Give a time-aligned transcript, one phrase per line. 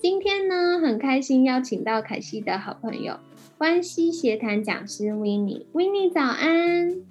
[0.00, 3.20] 今天呢，很开心邀请到凯西的好朋友
[3.58, 5.66] 关系协谈讲师 Winnie。
[5.74, 7.02] Winnie 早安，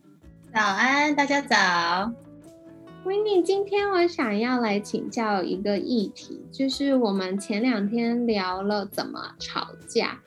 [0.52, 1.56] 早安，大家早。
[3.06, 10.20] Winnie，今天我想要来请教一个议题，就是我们前两天聊了怎么吵架，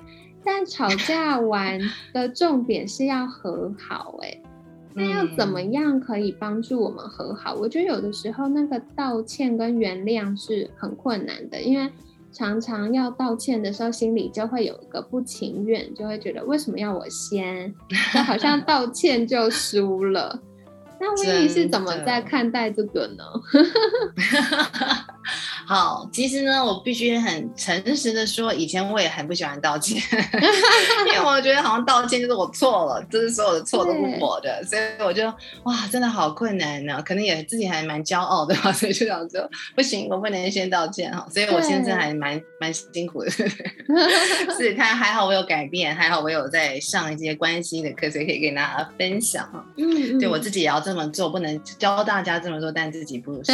[0.44, 1.80] 但吵架完
[2.12, 4.40] 的重点是要和好，哎，
[4.94, 7.54] 那要怎么样可以帮助我们和好？
[7.54, 11.90] 我觉得有的时候那个道歉跟原谅是很困难的，因为。
[12.32, 17.72] 常常要道歉的时候，心里就会有一个不情愿，就会觉得为什么要我先？
[18.12, 20.40] 就好像道歉就输了。
[20.98, 23.24] 那威尼是怎么在看待这个呢？
[25.66, 30.00] 好，其实呢，我必须很诚实的说，以前我也很不喜欢道歉，
[31.06, 35.26] 因为我觉得好像道歉就是我错了，就是所有的错都是我的，所以我就
[35.64, 37.02] 哇，真的好困难呢。
[37.04, 41.26] 可能也自己还蛮骄傲的吧，所以就想说不行，我不能先道歉哈。
[41.30, 49.64] 所以我现在还蛮蛮辛苦的， 是，他还好我有改变，还好我有在上一些关系的课，所以可以跟大家分享哈。
[49.76, 53.52] 嗯，对我自己也要这么做，不能教大家这么做，但自己不实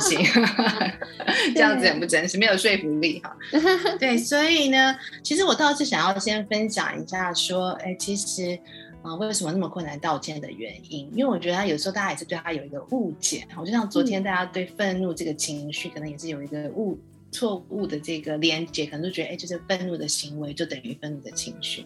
[0.00, 0.24] 行。
[1.54, 3.36] 这样子很不真实，没有说服力哈。
[3.98, 8.58] 对，所以呢，其实我倒是想要先分享一下，说，哎，其实
[9.02, 11.10] 啊，为什么那么困难道歉的原因？
[11.14, 13.46] 因为我觉得他有时候大家也是对他有一个误解。
[13.56, 16.98] 我就像昨天大家对愤怒这个情绪，可能也是有一个误
[17.32, 21.84] 错误的这个连接，可能就觉得，哎，就是愤怒的行为就等于愤怒的情绪。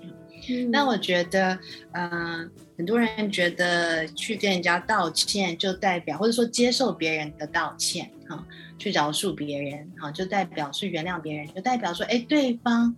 [0.70, 1.58] 那我觉得，
[1.92, 8.46] 嗯，很多人觉得去跟人家道歉，就代表或者说接受别人的道歉，哈。
[8.78, 12.94] 去饶恕别人，好，就代表是原谅别人，就代表说，哎，对方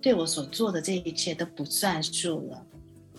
[0.00, 2.66] 对我所做的这一切都不算数了。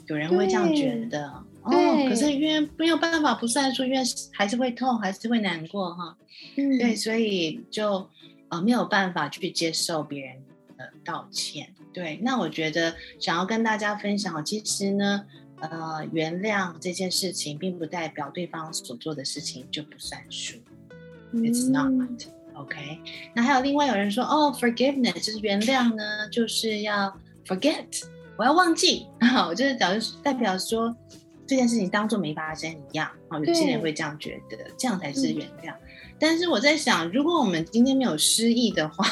[0.08, 1.28] 有人会这样觉得，
[1.62, 1.72] 哦，
[2.10, 3.98] 可是因为没有办法不算数，因为
[4.34, 6.18] 还是会痛，还是会难过，哈，
[6.58, 8.10] 嗯，对，所以就
[8.50, 10.36] 啊没有办法去接受别人
[10.78, 11.74] 的道歉。
[11.94, 15.26] 对，那我觉得想要跟大家分享，其实呢，
[15.62, 20.58] 呃，原谅这件事情，并不代表对方所做的事情就不算数。
[21.34, 21.92] It's not
[22.56, 23.00] OK。
[23.34, 27.12] 那还有另外有人说，哦，forgiveness 就是原谅呢，就是要
[27.48, 28.04] forget，
[28.38, 29.08] 我要忘记。
[29.48, 30.96] 我就是表示代表说
[31.48, 33.10] 这件事情当做没发生一样。
[33.30, 35.74] 哦，有些人会这样觉得，这样才是原谅。
[36.20, 39.04] 但是我在想，如果我们今天没有失忆的话，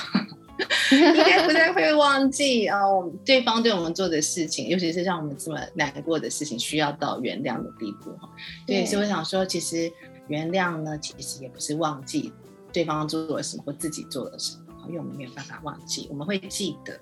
[0.93, 8.11] 应该不太会忘记哦，对方对我们做的事情，尤其是让我们这么难过的事情，需要到原谅的地步。
[8.17, 8.29] 哈，
[8.67, 9.91] 对，所以我想说，其实。
[10.27, 12.31] 原谅呢，其实也不是忘记
[12.71, 16.99] 对方做了什么或自己做了什么，因为我们没有办法忘记，我们会记得。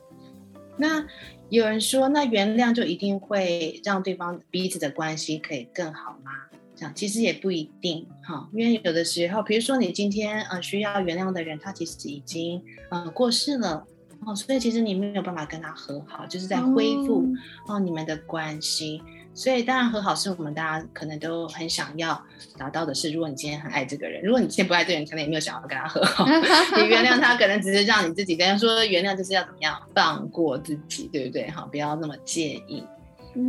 [0.77, 1.05] 那
[1.49, 6.31] 有人说，那原谅就一定会让对方彼此的关系可以更好吗？
[6.75, 13.85] 这样其实也不一定哈，因为有的时候，比如说你今天呃需要原谅的人，他其实已经呃过世了
[14.25, 17.27] 哦，所以其实你没有办法跟他和好，就是在恢复
[17.67, 19.01] 哦你们的关系。
[19.39, 22.21] 所以当然和好是我们大家可能都很想要
[22.57, 23.09] 达到的是。
[23.09, 26.27] 如果你今天很爱这个人，如果你今天不爱这个人，可能也没有想要跟他和好。
[26.75, 28.35] 你原谅他，可能只是让你自己。
[28.35, 31.49] 跟他说原谅就是要怎么样放过自己，对不对？
[31.49, 32.83] 哈，不要那么介意。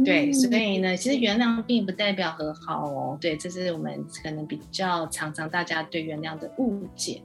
[0.05, 3.19] 对，所以呢，其实原谅并不代表和好哦。
[3.21, 7.21] 对，这是我们可能比较常常大家对原谅的误解。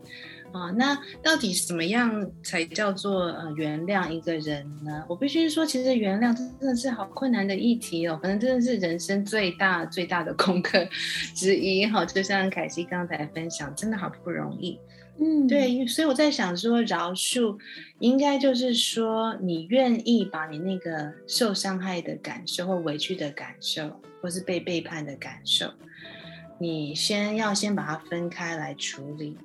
[0.51, 5.03] 啊，那到底什么样才叫做呃原谅一个人呢？
[5.09, 10.87] 我必须说，其实原谅真的是好困难的议题哦，反正真的是人生最大最大的功课
[11.35, 12.05] 之一哈。
[12.05, 14.79] 就像凯西刚才分享，真的好不容易。
[15.17, 17.57] 嗯，对，所以我在想说，饶恕
[17.99, 25.71] 应该就是说，你愿意把你那个受伤害的感受或委屈的感受，或是被背叛的感受，
[26.59, 29.37] 你先要先把它分开来处理。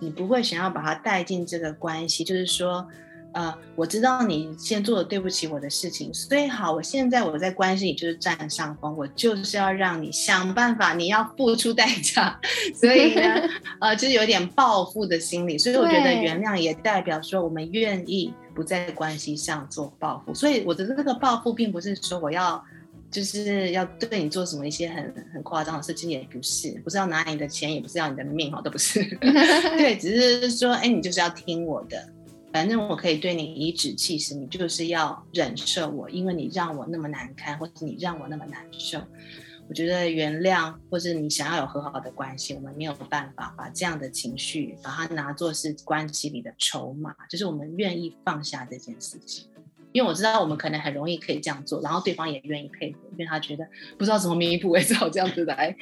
[0.00, 2.86] 你不会想要把他带进这个关系，就是说，
[3.32, 12.38] 呃，我知道你先做了对不起我的事情，所以好，我现在我在关系里就是占上风，我就是要让你想办法，你要付出代价，
[12.74, 13.22] 所以呢，
[13.80, 22.64] 呃，就是有点报复的心理，所以我觉得原谅也代表说我们愿意不在关系上做报复，所以我的这个报复并不是说我要。
[23.10, 29.02] 就是要对你做什么一些很很夸张的事情，也不是，不是要拿你的钱，也不是要你的命，哈，都不是。
[29.78, 32.06] 对，只是说，哎，你就是要听我的，
[32.52, 39.00] 反正我可以对你颐指气使，你就是要忍受我，因为你让我那么难堪，或者你让我那么难受。
[39.68, 49.46] 我觉得原谅，或者你想要有和好的关系，我们没有办法把这样的情绪把它拿作是关系里的筹码，就是我们愿意放下这件事情。
[49.92, 55.74] 因为我知道我们可能很容易可以这样做，然后对方也愿意配合，因为他觉得不知道怎么弥补，也只好这样子来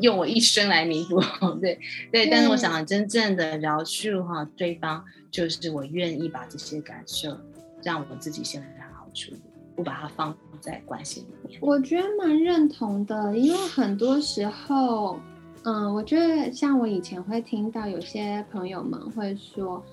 [0.00, 1.20] 用我一生来弥补。
[1.62, 1.78] 对
[2.10, 7.36] 对，但是我想真正的饶恕哈，对方就是我愿意把这些感受
[7.82, 9.40] 让我自己先来好好处理，
[9.76, 11.58] 不把它放在关系里面。
[11.62, 15.20] 我觉得蛮认同的，因为很多时候，
[15.62, 19.84] 嗯，我觉得像我以前会听到有些朋友们会说。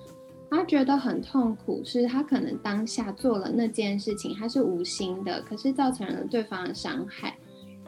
[0.50, 7.36] 他觉得很痛苦，是他可能当下做了那件事情，他是无心的，可是造成了对方的伤害。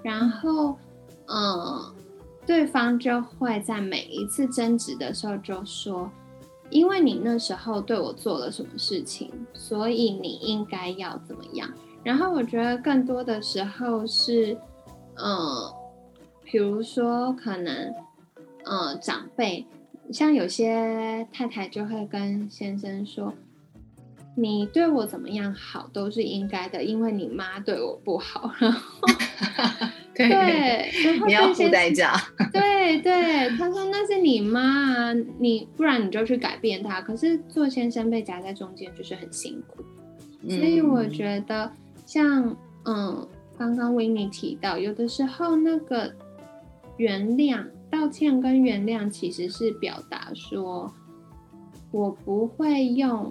[0.00, 0.76] 然后，
[1.26, 1.94] 嗯，
[2.46, 6.10] 对方就会在每一次争执的时候就说
[6.70, 11.68] ：“因为你那时候对我做了什么事情，所以你应该要怎么样。”
[12.04, 14.56] 然后我觉得更多的时候是，
[15.16, 15.72] 嗯，
[16.44, 17.92] 比如说可能，
[18.64, 19.66] 嗯，长辈。
[20.10, 23.32] 像有些太太就会跟先生说
[24.36, 28.52] ：“你对我怎么样好都是应该的，因为你妈对我不好。
[28.60, 29.06] ”然后，
[30.14, 32.14] 对，然后你要付代价。
[32.52, 37.00] 对对，他说那是你妈，你不然你就去改变他。
[37.00, 39.82] 可是做先生被夹在中间就是很辛苦，
[40.48, 41.70] 所以我觉得
[42.04, 42.54] 像
[42.84, 43.26] 嗯，
[43.56, 46.12] 刚刚维尼提到，有的时候那个
[46.98, 47.64] 原谅。
[47.92, 50.90] 道歉跟原谅其实是表达说，
[51.90, 53.30] 我不会用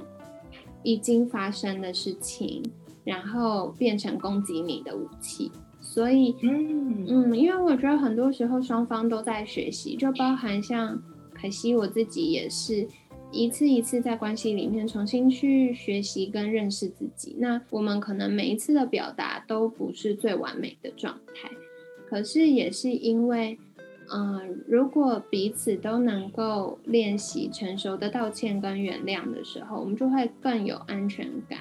[0.83, 2.61] 已经发生的事情，
[3.03, 5.51] 然后变成攻击你的武器。
[5.81, 11.01] 所以，嗯嗯，因为我觉得很多时候双方都在学习，就包含像
[11.33, 12.87] 可惜我自己也是
[13.31, 17.35] 一次一次在关系里面重新去学习跟认识自己。
[17.39, 21.49] 那我们可能每一次的表达都不是最完美的状态，
[22.07, 23.57] 可是也是因为。
[24.13, 31.59] 嗯，如果彼此都能够练习成熟的道歉跟原谅的时候，我们就会更有安全感，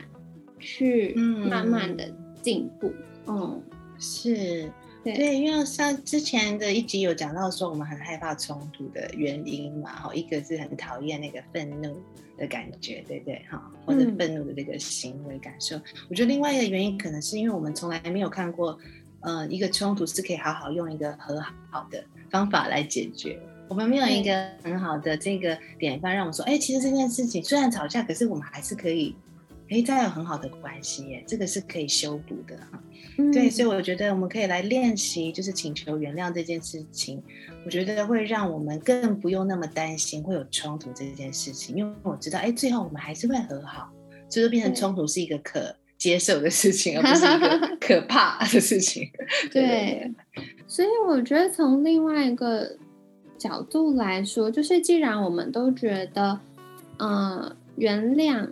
[0.58, 2.12] 去慢慢的
[2.42, 2.92] 进步。
[3.28, 3.62] 嗯，
[4.00, 4.68] 是，
[5.04, 12.02] 对，因为像之前的一集有讲到说，我们很害怕冲突的原因嘛，哈，一个是很讨厌那个愤怒
[12.36, 13.40] 的感觉，对不对？
[13.48, 15.76] 哈，或者愤怒的这个行为感受。
[16.08, 18.76] 我觉得另外一个原因可能是因为我们从来没有看过，
[19.20, 22.04] 呃，一个冲突是可以好好用一个和好的。
[22.30, 23.38] 方法来解决，
[23.68, 29.14] 我们没有一个很好的这个典范，让我们说，哎，其实这件事情虽然吵架，可是我们还是可以，
[29.68, 32.56] 哎，再有很好的关系耶，这个是可以修补的。
[32.70, 32.82] 哈。
[33.32, 37.22] 对，所以我觉得我们可以来练习，就是请求原谅这件事情，
[37.66, 43.90] 我觉得会让我们更不用那么担心会有冲突这件事情，因为我知道，哎，最后我们还是会和好，
[44.28, 49.08] 就是变成冲突是一个可接受的事情，而不是一个 可怕的事情。
[49.52, 50.10] 对。
[50.66, 52.76] 所以我觉得从另外一个
[53.36, 56.40] 角度来说，就是既然我们都觉得，
[56.98, 58.48] 嗯，原谅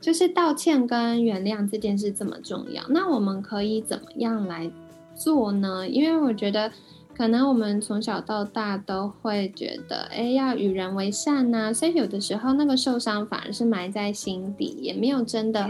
[0.00, 4.70] 就是道歉跟原谅这件事这么重要，那我们可以怎么样来
[5.14, 5.88] 做呢？
[5.88, 6.70] 因为我觉得，
[7.16, 15.66] 可能我们从小到大都会觉得，哎，要与人为善呐，所以有的时候那个受伤反而是埋在心底，也没有真的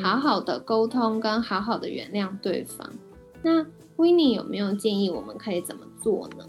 [0.00, 2.88] 好好的沟通跟好好的原谅对方。
[3.42, 3.60] 那
[3.96, 6.44] w i n n i e 有没有建议我们可以怎么做呢？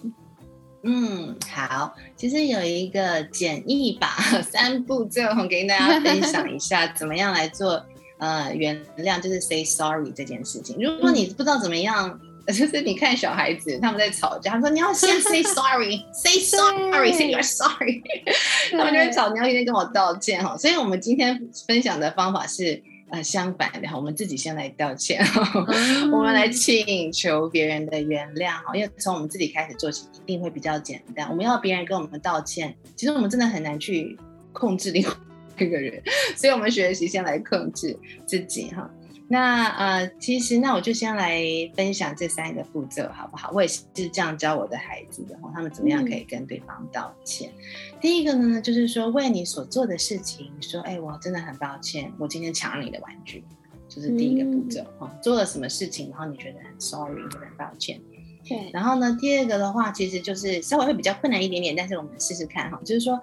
[0.84, 4.08] 嗯，好，其实有一个简易吧
[4.46, 7.84] 三步骤，我给大家分享一下，怎么样来做
[8.20, 10.77] 呃原谅，就是 say sorry 这件事情。
[10.79, 18.02] 如果你不知道怎么样，就是你看小孩子他们在吵架，他说你要先 say sorry，say sorry，say you're sorry，
[18.72, 20.58] 他们就会吵，你要先跟我道歉哈。
[20.58, 22.82] 所以我们今天分享的方法是。
[23.08, 25.24] 呃，相反的哈，我们自己先来道歉，
[26.12, 31.30] 我们来请求别人的原谅哈，因为从我们自己开始做起，一定会比较简单。
[31.30, 34.18] 我们要别人跟我们道歉，其实我们真的很难去
[34.52, 35.14] 控制另外
[35.60, 36.02] 一个人，
[36.36, 38.90] 所以我们学习先来控制自己哈。
[39.27, 41.41] 那呃，其实那我就先来
[41.75, 43.50] 分享这三个步骤，好不好？
[43.51, 47.51] 我也是这样教我的孩子的，他们怎么样可以跟对方道歉。
[48.00, 53.44] 第一个呢，就是说为你所做的事情说，哎，我真的很抱歉，我今天抢了你的玩具，
[53.89, 55.12] 就是第一个步骤哈。
[55.24, 58.00] 做了什么事情，然后你觉得很 sorry，觉得很抱歉。
[58.48, 58.70] 对。
[58.72, 63.20] 然后呢，第二个的话，其实就是稍微会比较困难一点点，但是我们试试看哈，就是说，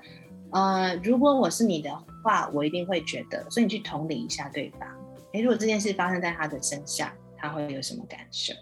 [0.50, 4.88] 呃，如果我是你的话，我一定会觉得，所以你去同理一下对方。
[5.32, 8.52] 哎，如果这件事发生在他的身上，他会有什么感受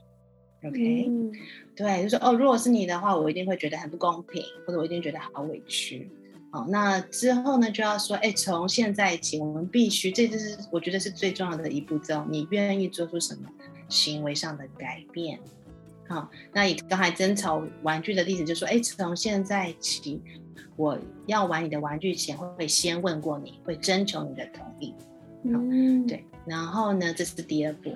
[0.63, 1.11] ？OK，
[1.75, 6.11] 对，就说哦，如果是你的话，我一定会觉得很不公平，或者我一定觉得好委屈。
[6.53, 13.49] 好，那之后呢，就要说，哎，从现在起，我们必须，这就是我觉得是最重要的一步骤，你愿意做出什么
[13.89, 15.39] 行为上的改变？
[16.09, 20.21] 好，那你刚才争吵玩具的例子，就说，哎，从现在起，
[20.75, 24.93] 我要玩你的玩具前，会先问过你，会征求你的同意。
[25.45, 26.25] 嗯，对。
[26.47, 27.93] 然后呢，这是第二步。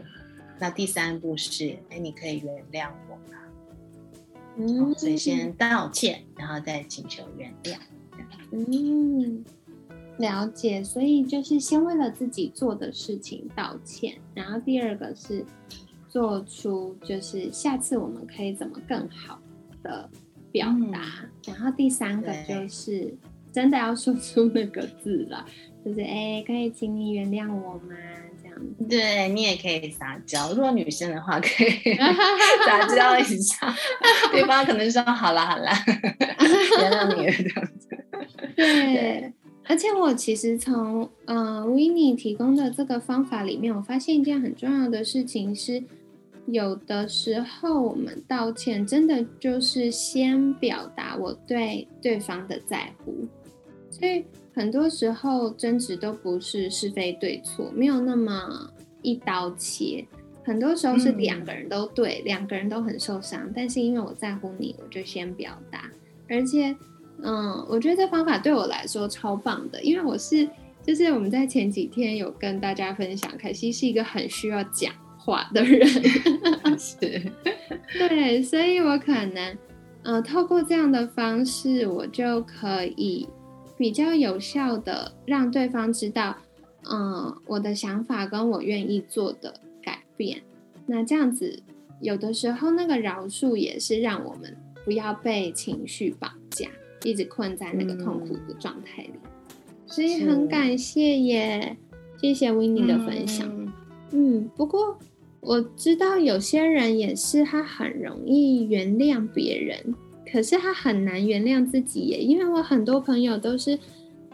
[0.58, 3.38] 那第三步是，哎，你可以原谅我吗？
[4.56, 7.76] 嗯，所以先道歉，然后再请求原谅。
[8.52, 9.44] 嗯，
[10.18, 10.84] 了解。
[10.84, 15.44] 所以就是先为了自己做的事情道歉，然后第二个是
[16.08, 19.40] 做出就是下次我们可以怎么更好
[19.82, 20.08] 的
[20.52, 23.12] 表达，然后第三个就是
[23.50, 25.44] 真的要说出那个字了，
[25.84, 27.96] 就是哎，可以请你原谅我吗？
[28.88, 31.94] 对你也可以撒娇，如果女生的话可以
[32.66, 33.75] 撒娇一下，
[34.30, 35.70] 对方可能说好了好了，
[36.78, 37.88] 原谅你这样子。
[38.56, 39.32] 对，
[39.66, 45.82] 而且我其实从呃 Winnie 提供的这个方法里面，我发现一件很重要的事情是，
[46.46, 53.26] 有的时候我们道歉真的就是先表达我对对方的在乎，
[53.90, 58.70] 所以很多时候争执都不是是非对错，没有那么
[59.02, 60.06] 一刀切，
[60.44, 65.90] 很多时候是两个人都对，两个人都很受伤，但是因为我在乎你，我就先表达，
[66.28, 66.75] 而且。
[67.23, 70.46] 嗯，我觉得这方法对我来说超棒的，因为我是
[70.82, 75.87] 就是我们在前几天有跟大家分享，凯西是一个很需要讲话的人，
[76.76, 76.96] 是，
[77.96, 79.56] 对，所以我可能
[80.02, 83.26] 呃透过这样的方式，我就可以
[83.76, 86.36] 比较有效的让对方知道，
[86.90, 90.42] 嗯，我的想法跟我愿意做的改变。
[90.86, 91.62] 那这样子，
[92.00, 96.68] 有的时候那个饶恕也是让我们不要被情绪绑架。
[97.02, 99.12] 一直困在那个痛苦的状态里，
[99.86, 101.76] 所以很感谢耶，
[102.18, 103.46] 谢谢 w i n n e 的分享。
[104.12, 104.98] 嗯，不过
[105.40, 109.94] 我知道有些人也是，他很容易原谅别人，
[110.30, 112.18] 可是他很难原谅自己耶。
[112.18, 113.78] 因为我很多朋友都是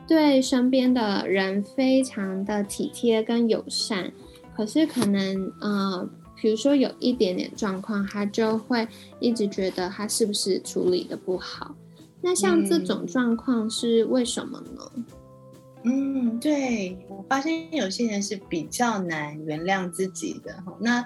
[0.06, 4.12] 对身边的人非常的体贴跟友善，
[4.56, 6.08] 可是可能呃，
[6.40, 8.86] 比如说有一点点状况，他就会
[9.20, 11.74] 一直觉得他是不是处理的不好。
[12.22, 15.04] 那像这种状况是为什么呢？
[15.84, 21.02] 嗯，对我发现有些人是比较难原谅自己的那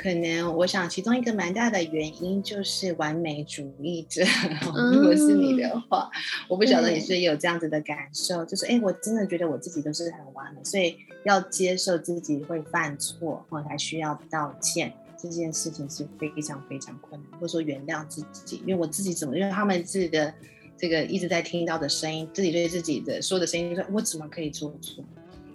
[0.00, 4.22] 可能我想其中一个蛮大的原因就是完美主义者。
[4.94, 6.10] 如果是你的话，
[6.48, 14.90] 我不晓得你是有这样子的感受，就是哎，我真的觉得我自己都是很完美，所以要接受自己会犯错，我才需要道歉。
[15.22, 20.32] 这件事情是非常非常困难，或者说原谅自己，因为我自己怎么，因为他们自己的
[20.78, 25.04] 这个一直在听到的声音，自己对自己的说的声音说，我怎么可以做错？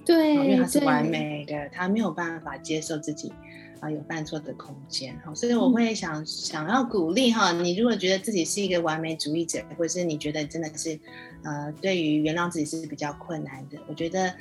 [0.06, 3.34] 对，因为他是完美的，他没有办法接受自己
[3.80, 5.18] 啊有犯错的空间。
[5.24, 11.00] 好，所以我会想想要鼓励哈，你如果觉得自己是一个完美主义者，或者是你觉得真的是
[11.44, 14.34] 呃对于原谅自己是比较困难的，我觉得。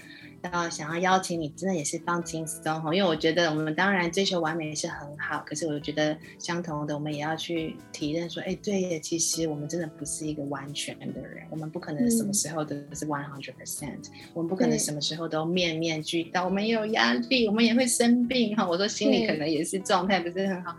[0.52, 18.68] 要想要邀请你，真的也是放轻松哈，因为我觉得我们当然追求完美是很好，可是我觉得相同的，我们也要去体认说，哎，对，其实我们真的不是一个完全的人，我们不可能什么时候都是 one hundred percent，我们不可能什么时候都面面俱到，我们也有压力，我们也会生病哈。
[18.68, 20.76] 我说心里可能也是状态不是很好，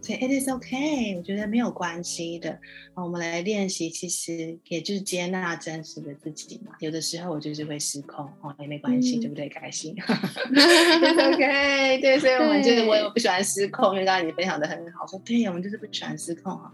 [0.00, 2.58] 所以 it is okay，我觉得没有关系的。
[2.94, 6.72] 我们来练习，其实也就是接纳真实的自己嘛。
[6.78, 9.48] 有的时候我就是会失控哦，也没关系，对不对？
[9.48, 11.98] 开心， OK。
[12.00, 16.72] 对，所以我们就是我也不喜欢失控，因为刚才你分享的很好，说对，我们就是不喜欢失控哈。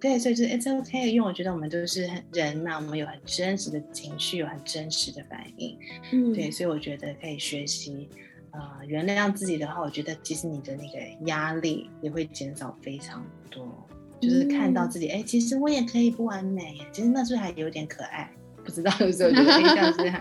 [0.00, 5.76] 对，所以就是 It's OK，因为我觉得我们都是人嘛，我们有很真实的情绪，有很真实的反应。
[6.12, 8.08] 嗯，对，所以我觉得可以学习，
[8.52, 13.86] 呃，原谅自己的话，我觉得其实你的那个压力也会减少非常多。
[14.22, 18.30] 就是看到自己，哎，其实我也可以不完美，其实那时候还有点可爱，
[18.70, 20.12] 不知道有时候觉得这样子，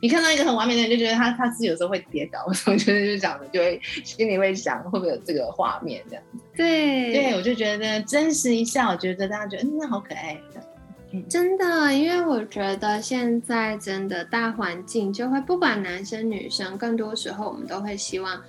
[0.00, 6.42] 你看到一个很完美的人，就觉得他他自己有时候会跌倒， 我觉得就讲的就会心里会想会不会有这个画面这样子。
[6.56, 10.40] 对，对我就觉得真实一下，我觉得大家觉得嗯，那好可爱。
[11.28, 18.40] 真的，因为我觉得现在真的大环境就会不管男生女生，更多时候我们都会希望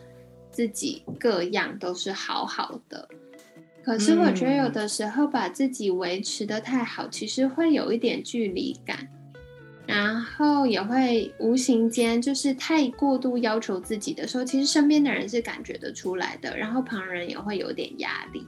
[0.52, 3.10] 自己各样都是好好的。
[3.84, 9.08] 可是我觉得有的时候把自己维持的太好，其实会有一点距离感，
[9.92, 18.46] 然后也会无形间就是太过度要求自己的时候，其实身边的人是感觉得出来的，然后旁人也会有点压力。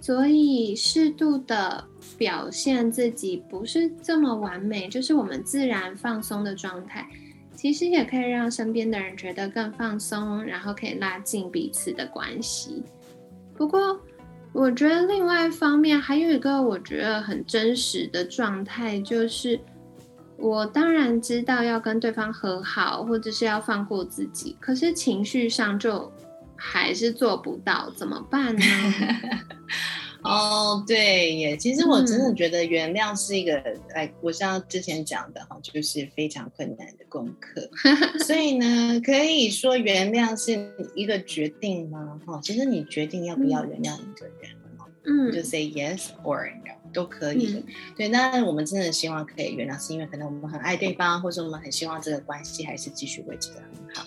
[0.00, 1.82] 所以适度的
[2.18, 7.08] 表现自己不是这么完美，就是我们自然放松的状态，
[7.54, 12.82] 其实也可以让身边的人觉得更放松，然后可以拉近彼此的关系。
[13.56, 13.98] 不过，
[14.52, 19.58] 我觉得另外一方面还有一个我觉得很真实的状态，就是
[20.38, 26.12] 我当然知道要跟对方和好，或者是要放过自己，可是情绪上就。
[26.56, 28.62] 还是做不到，怎么办呢？
[30.22, 33.60] 哦，对耶，其实我真的觉得原谅是一个，
[33.92, 37.68] 哎，我像之前讲的哈，就是非常困难的功课。
[38.24, 42.20] 所以呢，可以说原谅是一个决定吗？
[42.24, 44.52] 哈，其实你决定要不要原谅一个人，
[45.04, 47.62] 嗯，就 say yes or no 都可以的。
[47.94, 54.06] 对，那我们真的希望可以原谅，是因为可能我们很爱对方，或者我们很希望这个关系还是继续维持的很好。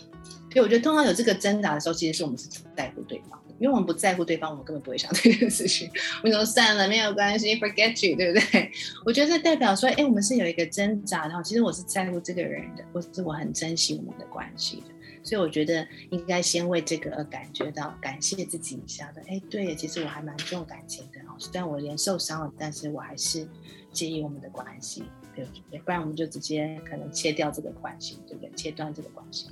[0.51, 5.87] 所以我觉得，通常有这个挣扎的时候，其实是我们是在乎对方的，因为我们不在乎对方，我们根本不会想这件事情。
[6.23, 8.71] 我说算了，没有关系，forget you，对不对？
[9.05, 14.96] 我觉得这代表说，哎，我们是有一个挣扎，然后其实我是在乎这个人的，或是我很珍惜我们的关系的。
[15.27, 19.21] 所以我觉得应该先为这个而感觉到感谢自己一下的。
[19.27, 23.45] 哎，对，其实我还蛮重感情的，虽然我连受伤了，但是我还是
[23.91, 25.03] 介意我们的关系，
[25.35, 25.79] 对不对？
[25.79, 28.49] 不然我们就直接可能切掉这个关系，对不对？
[28.55, 29.47] 切断这个关系。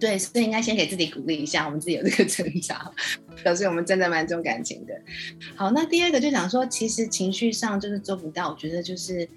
[0.00, 2.90] 对，所以应该先给自己鼓励一下，我们自己有这个挣扎，
[3.44, 5.00] 表示我们真的蛮重感情的。
[5.54, 9.28] 好，那第二个就想说，其实情绪上就是做不到，我觉得就是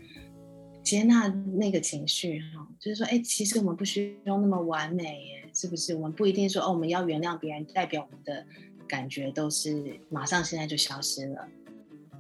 [0.84, 5.96] 接纳那个情绪哈，就是说，哎，其实我们不需要那么完美耶，是不是？
[5.96, 8.46] 我们不一定说哦，我们要原谅别人，代表我们的
[8.88, 11.48] 感觉都是马上现在就消失了。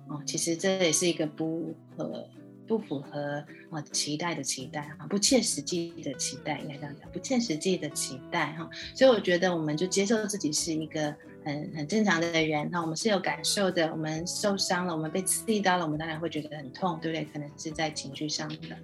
[0.08, 2.28] 哦，其实这也是一个不合。
[2.68, 8.70] 不符合啊期待的期待哈，不切实际的期待，应该这样讲，不切实际的期待哈。
[8.94, 11.12] 所以我觉得我们就接受自己是一个
[11.50, 17.26] 很很正常的人哈，我们是有感受的，我们受伤了，我们被刺激到了，我们当然会觉得很痛，对不对？
[17.34, 18.78] 可能是在情绪上的，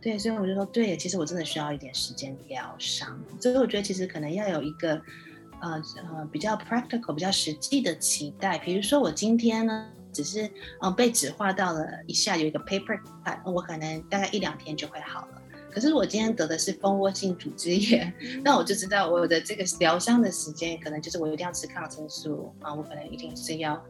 [0.00, 0.18] 对。
[0.18, 3.18] 所以我就说，对，其实我真的需要一点时间疗伤。
[3.40, 5.00] 所以我觉得其实可能要有一个
[5.60, 9.90] 呃呃比较 practical、比较实际的期待，比如说我今天呢。
[10.10, 10.50] 只是
[10.80, 15.37] 嗯被纸画到了一下有一个 paper 碎我可能大概一两天就会好了。
[15.70, 18.12] 可是我今天得的是蜂窝性组织炎，
[18.44, 23.82] 那我就知道我的这个疗伤的时间可能就是我一定要吃抗生素啊，我可能一定是要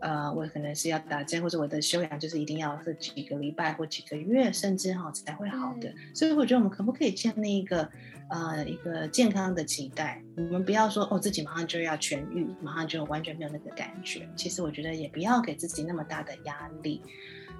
[0.00, 5.92] 呃我可能是要打针，或者我的休养就是一定要是几个礼拜或几个月，甚至哈才会好的。
[6.14, 7.88] 所以我觉得我们可不可以建立一个？
[8.30, 14.26] 呃，一个健康的期待，我们不要说哦，自己马上就要痊愈，马上就完全没有那个感觉。
[14.34, 17.02] 其实我觉得也不要给自己那么大的压力。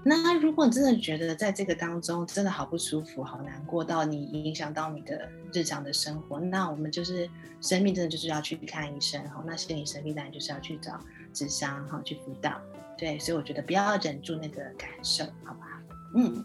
[0.04, 7.28] 那如果你真的觉得在这个当中真的好不舒服、好难过，到你影响到你的日常的生活，那我们就是
[7.60, 9.42] 生命真的就是要去看医生哈。
[9.46, 10.98] 那心理生病当然就是要去找
[11.32, 12.60] 智商哈，去辅导。
[12.98, 15.68] 对，所以我觉得不要忍住那个感受，好不好？
[16.16, 16.44] 嗯。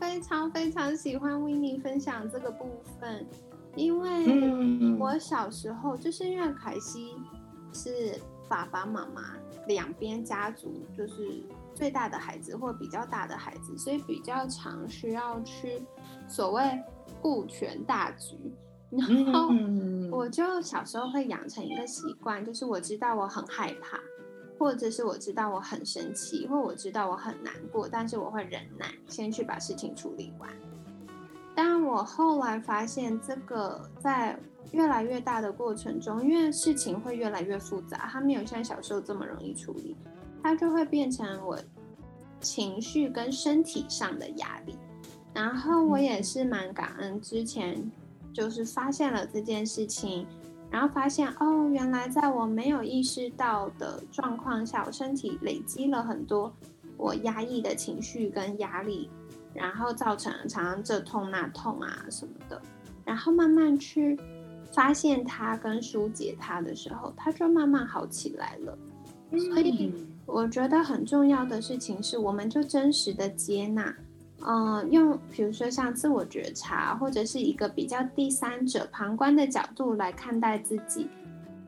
[0.00, 3.24] 非常非常喜欢维尼分享这个部分，
[3.76, 7.14] 因为我小时候就是因为凯西
[7.72, 9.36] 是爸爸妈妈
[9.68, 11.40] 两边家族就是
[11.76, 15.80] 最大的孩子或比较大的孩子，所以比较常需要去
[16.26, 16.62] 所谓
[17.22, 18.36] 顾全大局。
[18.90, 19.50] 然后
[20.10, 24.00] 我就小时候会养成一个习惯，就是我知道我很害怕。
[24.58, 30.48] 或者是我知道我很生气，或我知道我很难过，但是我会忍耐，先去把事情处理完。
[31.54, 34.34] 但我后来发现，这个在
[34.72, 39.94] 越来越大的过程中，因为事情会越来越复杂，它没有像小时候这么容易处理，
[40.46, 41.58] 它就会变成我
[42.40, 44.76] 情绪跟身体上的压力。
[45.34, 47.90] 然后我也是蛮感恩，之前
[48.32, 50.24] 就是发现了这件事情。
[50.70, 56.54] 然后发现哦，原来在我没有意识到的状况下，我身体累积了很多
[56.96, 59.10] 我压抑的情绪跟压力，
[59.52, 62.62] 然后造成常常这痛那痛啊什么的。
[63.04, 64.16] 然后慢慢去
[64.72, 68.78] 发现它跟疏解它的时候，它就慢慢好起来了。
[69.30, 69.92] 所以
[70.26, 73.94] 我觉得很重要的事情是，我们就真实的接纳。
[74.46, 81.08] 嗯，用比如说像自我觉察，或者是一个比较第三者旁观的角度来看待自己。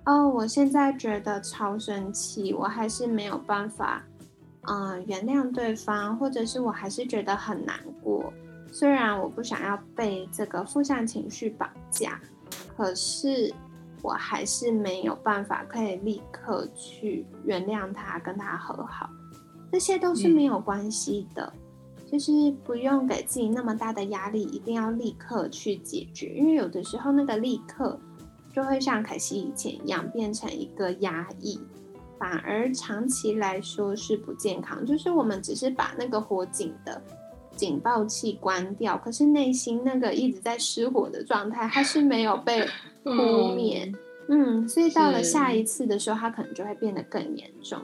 [0.04, 4.04] 哦，我现在觉得超生气，我还是没有办法，
[4.62, 8.32] 嗯，原谅对方，或者是我还是觉得很难过。
[8.70, 12.20] 虽然我不想要被这个负向情绪绑架，
[12.76, 13.52] 可是
[14.02, 19.08] 我还是没有办法可以立刻去原谅他，跟他和好。
[19.70, 21.52] 这些都是没有关系的。
[22.10, 28.00] 就是不用给自己那么大的压力，一定要立刻去解决，因为有的时候那个立刻
[28.50, 31.60] 就会像凯西以前一样变成一个压抑，
[32.18, 34.86] 反而长期来说是不健康。
[34.86, 36.98] 就是我们只是把那个火警的
[37.54, 42.66] 警报器关掉，可是内心那个一直在失火的状态，它是没有被
[43.16, 43.92] 扑灭。
[44.28, 47.80] 嗯，所以到了下一次的时候，它可能就会变得更严重。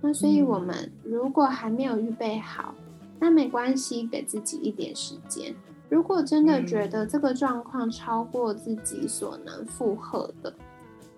[0.00, 2.74] 那所以我们如果还没有预备好，
[3.18, 5.54] 那没关系，给自己一点时间。
[5.88, 10.54] 如果真的觉得这个状况超过自己所能负荷的，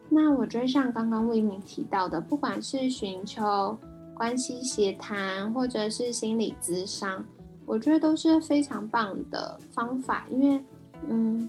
[0.09, 3.77] 那我觉得像刚刚魏明提到的，不管是寻求
[4.15, 7.25] 关系协谈，或者是心理咨商，
[7.67, 10.25] 我觉得都是非常棒的方法。
[10.31, 10.65] 因为，
[11.09, 11.49] 嗯，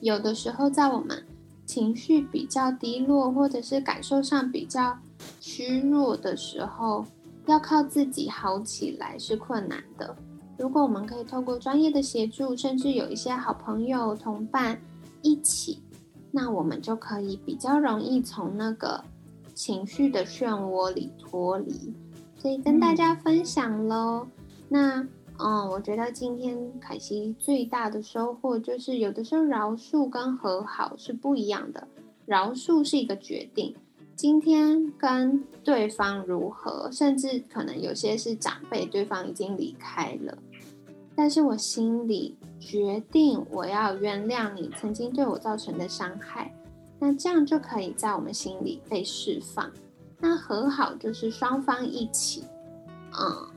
[0.00, 1.24] 有的时候在我们
[1.64, 4.96] 情绪比较低落，或者是感受上比较
[5.40, 7.04] 虚弱的时候，
[7.46, 10.14] 要靠自己好起来是困难的。
[10.58, 14.80] 如果我们可以透过专业的协助，甚至有一些好朋友、同伴
[15.22, 15.82] 一起，
[16.30, 19.02] 那我们就可以比较容易从那个
[19.54, 21.94] 情绪的漩涡里脱离。
[22.38, 24.26] 所以跟大家分享喽。
[24.68, 25.06] 那。
[25.38, 31.86] 嗯，我觉得今天凯西最大的收获就是，有的时候饶恕跟和好是不一样的。
[32.24, 33.76] 饶恕是一个决定，
[34.16, 40.38] 今天跟对方如何，甚至可能有些是长辈，对方已经离开了，
[41.14, 46.50] 但是我心里决定我要原谅你曾经对我造成的伤害，
[46.98, 49.70] 那这样就可以在我们心里被释放。
[50.18, 52.42] 那和好就是双方一起，
[53.20, 53.55] 嗯。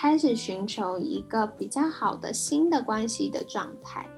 [0.00, 4.08] 开始寻求一个比较好的新的关系的状态，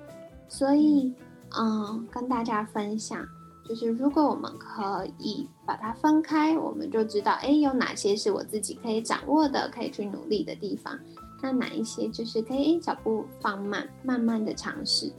[0.47, 1.11] 所以，
[1.59, 3.27] 嗯，跟大家分享，
[3.67, 10.99] 就是如果我们可以把它分开，我们就知道，哎，有哪些是我自己可以掌握的，可以去努力的地方，
[11.41, 15.11] 那哪一些就是可以脚步放慢，慢慢的尝试，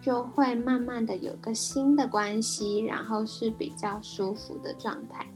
[0.00, 5.26] 就会慢慢的有个新的关系，然后是比较舒服的状态。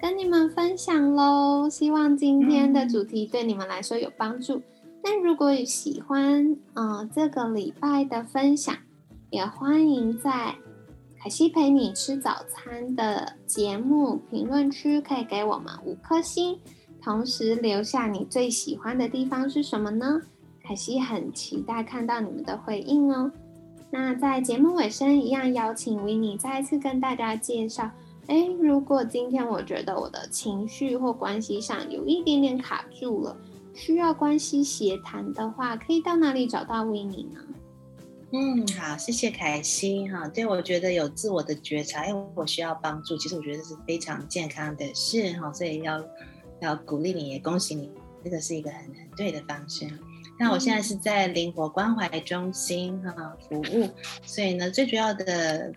[0.00, 4.60] 跟你们分享喽，希望今天的主题对你们来说有帮助。
[5.02, 8.76] 那如果喜欢嗯这个礼拜的分享，
[9.30, 10.54] 也欢迎在
[11.18, 16.58] 凯西陪你吃早餐的节目评论区可以给我们五颗星，
[17.02, 20.20] 同时留下你最喜欢的地方是什么呢？
[20.62, 23.30] 凯西很期待看到你们的回应哦。
[23.90, 27.90] 那在节目尾声，一样邀请维尼再一次跟大家介绍。
[28.28, 33.36] 哎，如果今天我觉得我的情绪或关系上有一点点卡住了，
[33.72, 37.40] 需要关系协谈的话，可以到哪里找到维尼呢？
[38.32, 40.26] 嗯，好，谢谢凯西哈。
[40.26, 46.04] 对我觉得有自我的觉察，因为我需要帮助，其实我觉得是非常健康的事哈，所以要
[46.60, 47.88] 要鼓励你，也恭喜你，
[48.24, 49.86] 这个是一个很很对的方式。
[50.36, 53.88] 那我现在是在灵活关怀中心哈服务，
[54.24, 55.72] 所以呢，最主要的。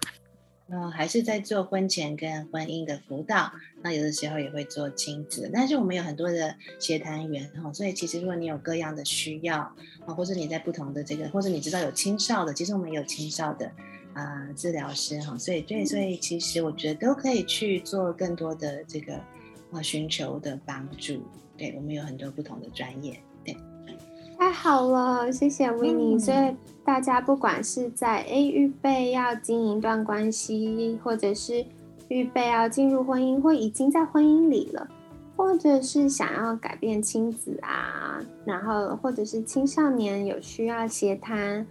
[0.72, 3.52] 嗯，还是在做婚前跟婚姻的辅导，
[3.82, 9.58] 那有的时候也会做亲子，但是我们有很多的协谈员哈，所以其实如果你有各样的需要
[10.06, 13.72] 啊，或者你在不同的这个，或者你知道有青少的，其实我们有青少的
[14.14, 19.16] 啊治疗师哈，所以对，所以其实我觉得都可以去做更多的这个
[19.72, 21.24] 啊寻求的帮助，
[21.58, 23.20] 对我们有很多不同的专业，
[24.40, 26.18] 太好了，谢谢维尼。
[26.18, 31.66] 所以大家不管是在 A 预备要经营一段关系，或者是
[32.08, 34.88] 预备要进入婚姻，或已经在婚姻里了，
[35.36, 41.68] 或者是想要改变亲子啊，然后或者是青少年有需要协谈，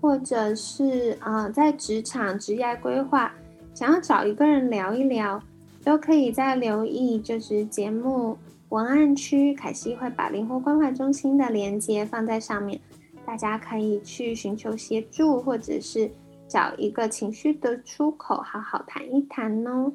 [0.00, 3.34] 或者是啊在职场职业规划
[3.74, 5.42] 想要找一个人聊一聊，
[5.82, 8.38] 都可以在留意就是节目。
[8.72, 12.80] 文案区，凯西会把灵活关怀中心的链接放在上面，
[13.26, 16.10] 大家可以去寻求协助，或者是
[16.48, 19.92] 找一个情绪的出口，好好谈一谈哦。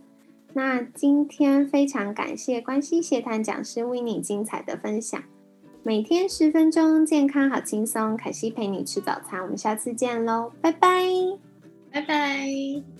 [0.53, 5.23] 那今天非常感谢关系协谈讲师为你精彩的分享，
[5.81, 11.03] 每天十分钟，健康好轻松，凯西陪你吃早餐，我们下次见喽，拜拜，
[11.91, 12.96] 拜拜。